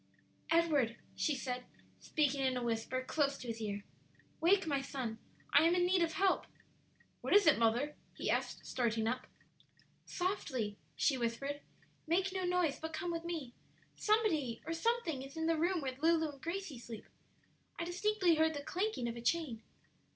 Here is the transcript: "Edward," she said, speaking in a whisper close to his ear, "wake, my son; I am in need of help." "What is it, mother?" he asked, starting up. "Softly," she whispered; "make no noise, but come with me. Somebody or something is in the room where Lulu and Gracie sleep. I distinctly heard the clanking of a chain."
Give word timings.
"Edward," 0.49 0.97
she 1.15 1.35
said, 1.35 1.63
speaking 1.99 2.41
in 2.41 2.57
a 2.57 2.63
whisper 2.63 3.03
close 3.03 3.37
to 3.37 3.47
his 3.47 3.61
ear, 3.61 3.83
"wake, 4.39 4.65
my 4.65 4.81
son; 4.81 5.19
I 5.53 5.61
am 5.61 5.75
in 5.75 5.85
need 5.85 6.01
of 6.01 6.13
help." 6.13 6.47
"What 7.21 7.35
is 7.35 7.45
it, 7.45 7.59
mother?" 7.59 7.93
he 8.15 8.27
asked, 8.27 8.65
starting 8.65 9.05
up. 9.07 9.27
"Softly," 10.07 10.75
she 10.95 11.19
whispered; 11.19 11.61
"make 12.07 12.33
no 12.33 12.45
noise, 12.45 12.79
but 12.79 12.93
come 12.93 13.11
with 13.11 13.25
me. 13.25 13.53
Somebody 13.95 14.59
or 14.65 14.73
something 14.73 15.21
is 15.21 15.37
in 15.37 15.45
the 15.45 15.55
room 15.55 15.81
where 15.81 15.95
Lulu 16.01 16.31
and 16.31 16.41
Gracie 16.41 16.79
sleep. 16.79 17.05
I 17.77 17.83
distinctly 17.85 18.33
heard 18.37 18.55
the 18.55 18.63
clanking 18.63 19.07
of 19.07 19.15
a 19.15 19.21
chain." 19.21 19.61